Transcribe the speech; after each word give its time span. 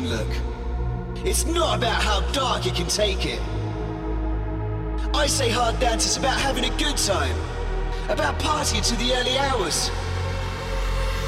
Can 0.00 0.08
look. 0.08 1.26
It's 1.26 1.44
not 1.44 1.78
about 1.78 2.02
how 2.02 2.20
dark 2.32 2.64
you 2.64 2.72
can 2.72 2.86
take 2.86 3.26
it. 3.26 3.40
I 5.14 5.26
say 5.26 5.50
hard 5.50 5.78
dance 5.80 6.06
is 6.06 6.16
about 6.16 6.38
having 6.40 6.64
a 6.64 6.74
good 6.78 6.96
time, 6.96 7.36
about 8.08 8.38
partying 8.38 8.86
to 8.88 8.96
the 8.96 9.12
early 9.14 9.36
hours. 9.38 9.90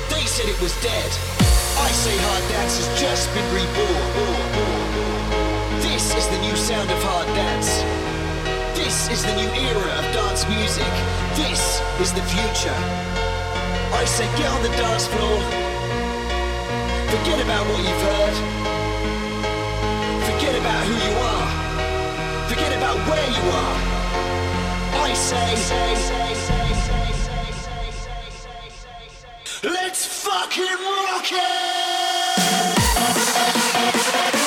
They 0.09 0.25
said 0.25 0.49
it 0.49 0.61
was 0.61 0.73
dead. 0.81 1.11
I 1.87 1.91
say 1.93 2.17
hard 2.17 2.45
dance 2.49 2.79
has 2.81 2.89
just 3.01 3.29
been 3.35 3.49
reborn. 3.53 4.09
This 5.83 6.15
is 6.17 6.27
the 6.29 6.41
new 6.41 6.57
sound 6.57 6.91
of 6.91 7.03
hard 7.03 7.29
dance. 7.35 7.83
This 8.79 9.11
is 9.11 9.23
the 9.25 9.35
new 9.37 9.51
era 9.69 9.89
of 10.01 10.05
dance 10.17 10.49
music. 10.49 10.93
This 11.37 11.83
is 12.01 12.13
the 12.13 12.25
future. 12.33 12.79
I 13.93 14.05
say 14.07 14.25
get 14.39 14.49
on 14.49 14.63
the 14.63 14.73
dance 14.81 15.07
floor. 15.07 15.39
Forget 17.13 17.45
about 17.45 17.67
what 17.69 17.81
you've 17.85 18.03
heard. 18.09 18.62
Forget 20.33 20.57
about 20.57 20.87
who 20.87 20.95
you 20.95 21.15
are. 21.19 21.49
Forget 22.49 22.73
about 22.79 22.97
where 23.07 23.29
you 23.29 23.45
are. 23.51 23.77
I 25.05 25.13
say, 25.15 25.57
let's 29.63 30.07
fucking 30.07 30.65
rock 30.65 31.33
it! 34.37 34.42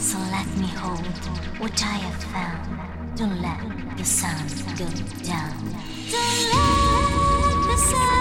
So 0.00 0.16
let 0.30 0.46
me 0.56 0.68
hold 0.68 1.06
what 1.58 1.82
I 1.82 1.96
have 2.06 2.22
found. 2.32 3.16
Don't 3.16 3.42
let 3.42 3.96
the 3.96 4.04
sun 4.04 4.46
go 4.78 4.86
down. 5.24 5.58
Don't 6.10 6.52
let 6.52 7.66
the 7.66 7.76
sun. 7.76 8.17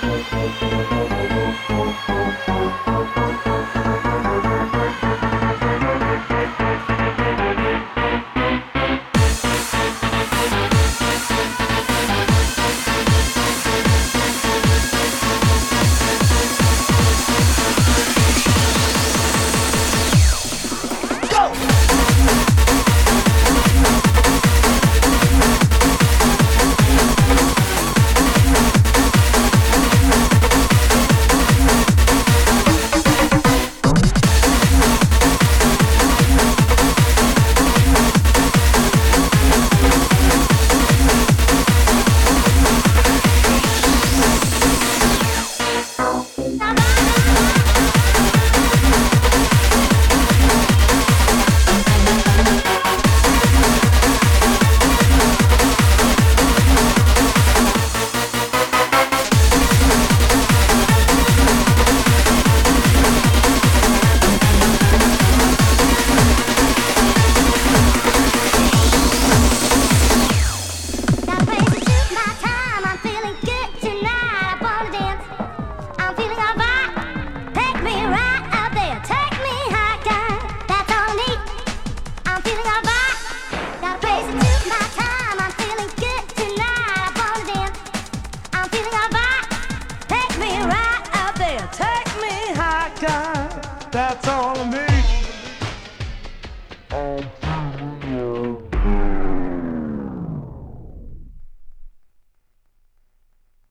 Música 0.00 0.62